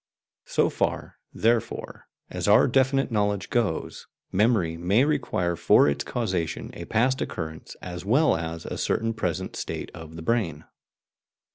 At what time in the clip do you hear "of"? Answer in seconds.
9.93-10.15